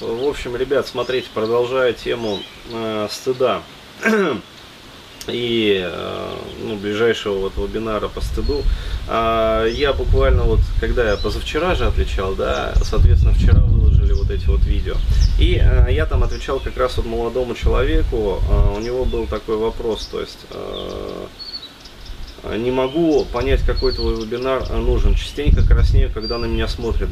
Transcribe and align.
вот, 0.00 0.20
в 0.20 0.28
общем, 0.28 0.56
ребят, 0.56 0.86
смотрите, 0.86 1.28
продолжая 1.34 1.92
тему 1.92 2.38
э, 2.70 3.08
стыда 3.10 3.62
и 5.28 5.80
э, 5.84 6.34
ну, 6.62 6.76
ближайшего 6.76 7.38
вот 7.38 7.56
вебинара 7.56 8.08
по 8.08 8.20
стыду, 8.20 8.62
э, 9.08 9.68
я 9.72 9.92
буквально 9.92 10.42
вот, 10.42 10.60
когда 10.80 11.10
я 11.10 11.16
позавчера 11.16 11.74
же 11.74 11.86
отвечал, 11.86 12.34
да, 12.34 12.74
соответственно, 12.82 13.34
вчера 13.34 13.60
выложили 13.60 14.12
вот 14.12 14.30
эти 14.30 14.46
вот 14.46 14.60
видео, 14.64 14.96
и 15.38 15.60
э, 15.62 15.92
я 15.92 16.06
там 16.06 16.22
отвечал 16.22 16.60
как 16.60 16.76
раз 16.76 16.96
вот 16.96 17.06
молодому 17.06 17.54
человеку, 17.54 18.40
э, 18.48 18.76
у 18.76 18.80
него 18.80 19.04
был 19.04 19.26
такой 19.26 19.56
вопрос, 19.56 20.06
то 20.06 20.20
есть... 20.20 20.38
Э, 20.50 21.26
не 22.56 22.70
могу 22.70 23.24
понять, 23.26 23.62
какой 23.62 23.92
твой 23.92 24.20
вебинар 24.20 24.68
нужен. 24.70 25.14
Частенько 25.14 25.62
краснею, 25.66 26.10
когда 26.12 26.38
на 26.38 26.46
меня 26.46 26.68
смотрят. 26.68 27.10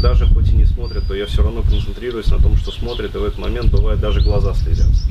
Даже 0.00 0.26
хоть 0.26 0.48
и 0.50 0.56
не 0.56 0.64
смотрят, 0.64 1.06
то 1.06 1.14
я 1.14 1.26
все 1.26 1.42
равно 1.42 1.62
концентрируюсь 1.62 2.28
на 2.28 2.38
том, 2.38 2.56
что 2.56 2.70
смотрят, 2.70 3.14
и 3.14 3.18
в 3.18 3.24
этот 3.24 3.38
момент 3.38 3.70
бывает 3.70 4.00
даже 4.00 4.20
глаза 4.20 4.54
слезятся. 4.54 5.04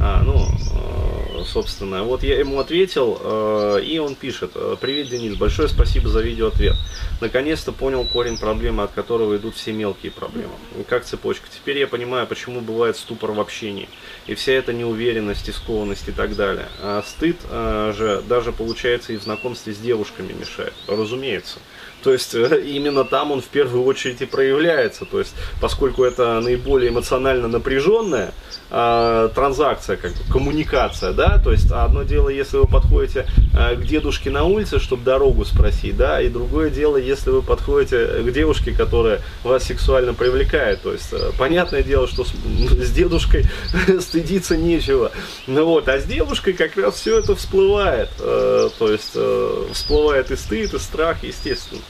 А, 0.00 0.22
ну, 0.24 0.34
э, 0.36 1.21
собственно, 1.44 2.02
вот 2.02 2.22
я 2.22 2.38
ему 2.38 2.58
ответил, 2.58 3.18
э, 3.20 3.82
и 3.84 3.98
он 3.98 4.14
пишет, 4.14 4.52
«Э, 4.54 4.76
привет, 4.80 5.08
Денис, 5.08 5.36
большое 5.36 5.68
спасибо 5.68 6.08
за 6.08 6.20
видеоответ. 6.20 6.74
Наконец-то 7.20 7.72
понял 7.72 8.04
корень 8.04 8.38
проблемы, 8.38 8.82
от 8.82 8.92
которого 8.92 9.36
идут 9.36 9.56
все 9.56 9.72
мелкие 9.72 10.12
проблемы. 10.12 10.52
Как 10.88 11.04
цепочка. 11.04 11.46
Теперь 11.54 11.78
я 11.78 11.86
понимаю, 11.86 12.26
почему 12.26 12.60
бывает 12.60 12.96
ступор 12.96 13.32
в 13.32 13.40
общении. 13.40 13.88
И 14.26 14.34
вся 14.34 14.52
эта 14.52 14.72
неуверенность, 14.72 15.48
и 15.48 15.52
скованность 15.52 16.08
и 16.08 16.12
так 16.12 16.36
далее. 16.36 16.66
А 16.80 17.02
стыд 17.06 17.36
же 17.42 18.22
даже, 18.28 18.52
получается, 18.52 19.12
и 19.12 19.16
в 19.16 19.22
знакомстве 19.22 19.72
с 19.72 19.78
девушками 19.78 20.32
мешает. 20.32 20.74
Разумеется. 20.88 21.58
То 22.02 22.12
есть 22.12 22.34
э, 22.34 22.62
именно 22.62 23.04
там 23.04 23.30
он 23.30 23.40
в 23.40 23.46
первую 23.46 23.84
очередь 23.84 24.20
и 24.22 24.26
проявляется. 24.26 25.04
То 25.04 25.20
есть, 25.20 25.34
поскольку 25.60 26.04
это 26.04 26.40
наиболее 26.40 26.90
эмоционально 26.90 27.48
напряженная 27.48 28.32
э, 28.70 29.28
транзакция, 29.34 29.96
как 29.96 30.12
бы, 30.12 30.32
коммуникация, 30.32 31.12
да, 31.12 31.31
то 31.38 31.52
есть 31.52 31.70
одно 31.70 32.02
дело, 32.02 32.28
если 32.28 32.56
вы 32.56 32.66
подходите 32.66 33.26
э, 33.54 33.76
к 33.76 33.84
дедушке 33.84 34.30
на 34.30 34.44
улице, 34.44 34.78
чтобы 34.78 35.04
дорогу 35.04 35.44
спросить, 35.44 35.96
да, 35.96 36.20
и 36.20 36.28
другое 36.28 36.70
дело, 36.70 36.96
если 36.96 37.30
вы 37.30 37.42
подходите 37.42 38.06
к 38.22 38.32
девушке, 38.32 38.72
которая 38.72 39.20
вас 39.42 39.64
сексуально 39.64 40.14
привлекает. 40.14 40.82
То 40.82 40.92
есть, 40.92 41.12
э, 41.12 41.32
понятное 41.38 41.82
дело, 41.82 42.06
что 42.06 42.24
с, 42.24 42.32
с 42.32 42.90
дедушкой 42.92 43.46
стыдиться 44.00 44.56
нечего. 44.56 45.12
Ну 45.46 45.64
вот, 45.64 45.88
а 45.88 45.98
с 45.98 46.04
девушкой 46.04 46.54
как 46.54 46.76
раз 46.76 46.94
все 46.94 47.18
это 47.18 47.34
всплывает. 47.36 48.10
Э, 48.18 48.68
то 48.78 48.90
есть, 48.90 49.12
э, 49.14 49.66
всплывает 49.72 50.30
и 50.30 50.36
стыд, 50.36 50.74
и 50.74 50.78
страх, 50.78 51.22
естественно. 51.22 51.82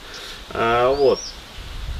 А, 0.51 0.93
вот. 0.93 1.19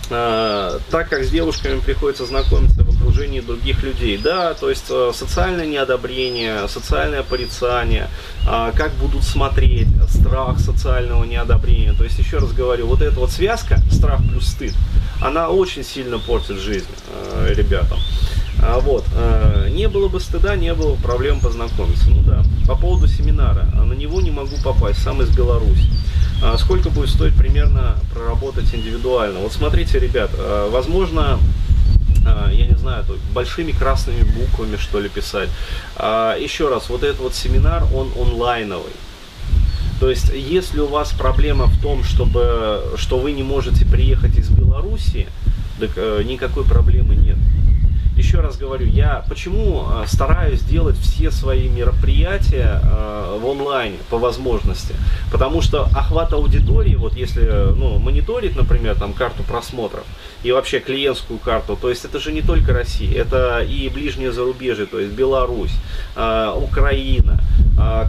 А, 0.10 0.80
так 0.92 1.10
как 1.10 1.24
с 1.24 1.30
девушками 1.30 1.80
приходится 1.80 2.26
знакомиться 2.26 2.83
окружении 3.04 3.42
других 3.42 3.84
людей, 3.84 4.18
да, 4.18 4.54
то 4.54 4.70
есть 4.70 4.86
э, 4.90 5.12
социальное 5.14 5.66
неодобрение, 5.66 6.68
социальное 6.68 7.24
порицание, 7.24 8.08
а, 8.48 8.72
как 8.72 8.94
будут 8.94 9.24
смотреть, 9.24 9.88
страх 10.10 10.60
социального 10.60 11.24
неодобрения, 11.26 11.94
то 11.94 12.04
есть 12.04 12.18
еще 12.18 12.38
раз 12.38 12.52
говорю, 12.54 12.88
вот 12.88 13.02
эта 13.02 13.20
вот 13.20 13.32
связка, 13.32 13.80
страх 13.92 14.22
плюс 14.30 14.48
стыд, 14.48 14.74
она 15.22 15.50
очень 15.50 15.84
сильно 15.84 16.18
портит 16.18 16.58
жизнь 16.58 16.88
э, 17.36 17.54
ребятам. 17.54 18.00
Вот. 18.82 19.04
Э, 19.16 19.68
не 19.70 19.90
было 19.90 20.08
бы 20.08 20.22
стыда, 20.22 20.56
не 20.56 20.74
было 20.74 20.96
проблем 20.96 21.42
познакомиться. 21.42 22.10
Ну 22.10 22.22
да. 22.22 22.44
По 22.66 22.76
поводу 22.80 23.08
семинара. 23.08 23.64
На 23.64 23.94
него 23.94 24.22
не 24.22 24.32
могу 24.32 24.56
попасть, 24.64 25.02
сам 25.02 25.22
из 25.22 25.36
Беларуси. 25.36 25.90
А 26.42 26.58
сколько 26.58 26.90
будет 26.90 27.10
стоить 27.10 27.36
примерно 27.36 27.98
проработать 28.14 28.74
индивидуально? 28.74 29.40
Вот 29.40 29.52
смотрите, 29.52 30.00
ребят, 30.00 30.32
возможно, 30.70 31.40
я 32.52 32.66
не 32.68 32.76
знаю, 32.76 33.06
большими 33.34 33.72
красными 33.72 34.24
буквами 34.24 34.78
что 34.78 35.00
ли 35.00 35.10
писать. 35.10 35.50
А, 35.96 36.38
еще 36.38 36.70
раз, 36.70 36.90
вот 36.90 37.04
этот 37.04 37.20
вот 37.20 37.36
семинар, 37.36 37.84
он 37.94 38.12
онлайновый. 38.20 38.94
То 40.00 40.10
есть, 40.10 40.32
если 40.34 40.80
у 40.80 40.88
вас 40.88 41.12
проблема 41.12 41.66
в 41.66 41.82
том, 41.82 42.04
чтобы, 42.04 42.84
что 42.98 43.20
вы 43.20 43.32
не 43.32 43.44
можете 43.44 43.86
приехать 43.86 44.38
из 44.38 44.50
Беларуси, 44.50 45.28
так 45.80 45.92
э, 45.96 46.24
никакой 46.24 46.66
проблемы 46.66 47.16
нет 47.16 47.33
раз 48.44 48.58
говорю, 48.58 48.86
я 48.86 49.26
почему 49.28 49.86
э, 49.88 50.06
стараюсь 50.08 50.62
делать 50.62 50.98
все 50.98 51.32
свои 51.32 51.68
мероприятия 51.70 52.82
э, 52.84 53.40
в 53.42 53.46
онлайне 53.50 53.98
по 54.10 54.18
возможности. 54.18 54.94
Потому 55.32 55.62
что 55.62 55.86
охват 55.96 56.34
аудитории, 56.34 56.96
вот 56.96 57.16
если 57.16 57.74
ну, 57.76 57.98
мониторить, 58.00 58.56
например, 58.56 58.96
там 58.96 59.14
карту 59.14 59.44
просмотров 59.44 60.04
и 60.44 60.52
вообще 60.52 60.80
клиентскую 60.80 61.40
карту, 61.40 61.78
то 61.82 61.90
есть 61.90 62.06
это 62.06 62.20
же 62.20 62.32
не 62.32 62.42
только 62.42 62.74
Россия, 62.74 63.20
это 63.20 63.62
и 63.62 63.90
ближнее 63.90 64.32
зарубежье, 64.32 64.86
то 64.86 65.00
есть 65.00 65.14
Беларусь, 65.14 65.74
э, 66.16 66.54
Украина, 66.56 67.40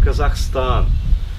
Казахстан, 0.04 0.86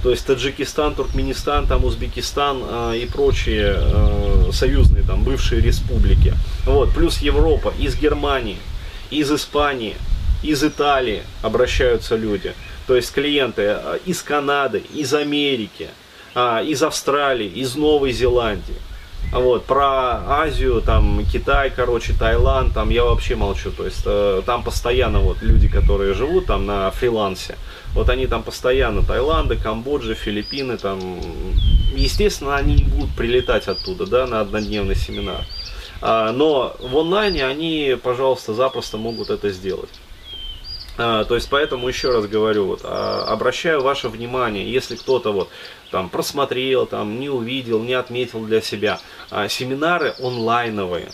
то 0.05 0.11
есть 0.11 0.23
Таджикистан, 0.27 0.93
Туркменистан, 0.93 1.65
там 1.65 1.83
Узбекистан 1.83 2.61
э, 2.61 2.97
и 3.01 3.07
прочие 3.07 3.75
э, 3.75 4.51
союзные 4.51 5.03
там 5.03 5.23
бывшие 5.23 5.61
республики. 5.61 6.35
Вот, 6.67 6.91
плюс 6.93 7.23
Европа, 7.23 7.73
из 7.79 7.95
Германии, 7.95 8.57
из 9.11 9.31
Испании, 9.31 9.95
из 10.43 10.63
Италии 10.63 11.23
обращаются 11.41 12.15
люди. 12.15 12.53
То 12.87 12.95
есть 12.95 13.11
клиенты 13.13 13.61
э, 13.63 13.99
из 14.05 14.21
Канады, 14.21 14.83
из 14.93 15.13
Америки, 15.13 15.89
э, 16.35 16.65
из 16.65 16.83
Австралии, 16.83 17.47
из 17.47 17.75
Новой 17.75 18.11
Зеландии. 18.11 18.75
Вот, 19.31 19.65
про 19.65 20.21
Азию, 20.41 20.81
там, 20.81 21.25
Китай, 21.25 21.71
короче, 21.75 22.13
Таиланд, 22.13 22.73
там 22.73 22.89
я 22.89 23.03
вообще 23.03 23.35
молчу. 23.35 23.71
То 23.71 23.85
есть 23.85 24.03
э, 24.05 24.41
там 24.45 24.63
постоянно 24.63 25.19
вот 25.19 25.41
люди, 25.41 25.67
которые 25.67 26.13
живут 26.13 26.45
там 26.45 26.65
на 26.65 26.91
фрилансе, 26.91 27.55
вот 27.93 28.09
они 28.09 28.27
там 28.27 28.43
постоянно, 28.43 29.03
Таиланды, 29.03 29.55
Камбоджа, 29.55 30.13
Филиппины, 30.13 30.77
там, 30.77 31.19
естественно, 31.95 32.55
они 32.55 32.83
будут 32.83 33.15
прилетать 33.15 33.67
оттуда, 33.67 34.05
да, 34.05 34.27
на 34.27 34.41
однодневный 34.41 34.95
семинар. 34.95 35.45
А, 36.07 36.31
но 36.31 36.75
в 36.79 36.95
онлайне 36.99 37.43
они, 37.43 37.97
пожалуйста, 38.01 38.53
запросто 38.53 38.97
могут 38.97 39.31
это 39.31 39.49
сделать. 39.49 39.89
А, 40.99 41.23
то 41.23 41.33
есть 41.33 41.49
поэтому 41.49 41.87
еще 41.87 42.11
раз 42.11 42.27
говорю, 42.27 42.67
вот, 42.67 42.81
а, 42.83 43.23
обращаю 43.23 43.81
ваше 43.81 44.09
внимание, 44.09 44.71
если 44.71 44.97
кто-то 44.97 45.33
вот 45.33 45.49
там 45.89 46.09
просмотрел, 46.09 46.85
там 46.85 47.19
не 47.19 47.27
увидел, 47.27 47.81
не 47.81 47.95
отметил 47.95 48.45
для 48.45 48.61
себя, 48.61 48.99
семинары 49.49 50.13
онлайновые. 50.19 51.09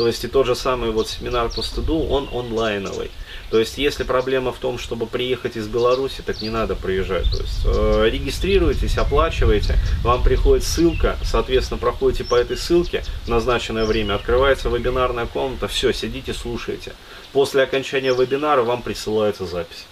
То 0.00 0.06
есть 0.06 0.24
и 0.24 0.28
тот 0.28 0.46
же 0.46 0.54
самый 0.54 0.92
вот 0.92 1.10
семинар 1.10 1.50
по 1.50 1.60
стыду, 1.60 2.06
он 2.06 2.26
онлайновый. 2.32 3.10
То 3.50 3.58
есть, 3.58 3.76
если 3.76 4.02
проблема 4.02 4.50
в 4.50 4.56
том, 4.56 4.78
чтобы 4.78 5.06
приехать 5.06 5.58
из 5.58 5.68
Беларуси, 5.68 6.22
так 6.24 6.40
не 6.40 6.48
надо 6.48 6.74
приезжать. 6.74 7.30
То 7.30 7.36
есть, 7.36 7.60
э, 7.66 8.08
регистрируйтесь, 8.10 8.96
оплачиваете, 8.96 9.76
вам 10.02 10.22
приходит 10.22 10.64
ссылка, 10.64 11.18
соответственно, 11.22 11.76
проходите 11.76 12.24
по 12.24 12.34
этой 12.34 12.56
ссылке 12.56 13.04
в 13.26 13.28
назначенное 13.28 13.84
время, 13.84 14.14
открывается 14.14 14.70
вебинарная 14.70 15.26
комната, 15.26 15.68
все, 15.68 15.92
сидите, 15.92 16.32
слушайте. 16.32 16.94
После 17.34 17.62
окончания 17.62 18.14
вебинара 18.14 18.62
вам 18.62 18.80
присылается 18.80 19.44
запись. 19.44 19.84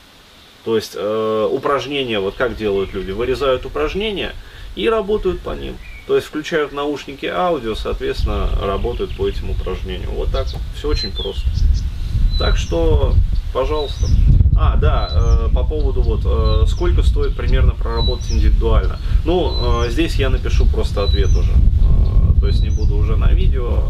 То 0.64 0.76
есть, 0.76 0.92
э, 0.94 1.48
упражнения, 1.52 2.18
вот 2.18 2.34
как 2.34 2.56
делают 2.56 2.94
люди, 2.94 3.10
вырезают 3.10 3.66
упражнения 3.66 4.34
и 4.74 4.88
работают 4.88 5.40
по 5.40 5.50
ним. 5.50 5.76
То 6.08 6.16
есть 6.16 6.26
включают 6.26 6.72
наушники 6.72 7.26
аудио, 7.26 7.76
соответственно, 7.76 8.48
работают 8.60 9.14
по 9.16 9.28
этим 9.28 9.50
упражнениям. 9.50 10.10
Вот 10.12 10.30
так, 10.32 10.48
все 10.74 10.88
очень 10.88 11.12
просто. 11.12 11.48
Так 12.38 12.56
что 12.56 13.14
Пожалуйста. 13.52 14.06
А, 14.56 14.76
да, 14.76 15.08
э, 15.10 15.48
по 15.54 15.64
поводу 15.64 16.02
вот, 16.02 16.20
э, 16.24 16.66
сколько 16.68 17.02
стоит 17.02 17.36
примерно 17.36 17.74
проработать 17.74 18.30
индивидуально. 18.30 18.98
Ну, 19.24 19.84
э, 19.84 19.90
здесь 19.90 20.16
я 20.16 20.30
напишу 20.30 20.66
просто 20.66 21.04
ответ 21.04 21.30
уже. 21.30 21.52
То 22.40 22.46
есть 22.46 22.62
не 22.62 22.70
буду 22.70 22.96
уже 22.96 23.16
на 23.16 23.32
видео 23.32 23.82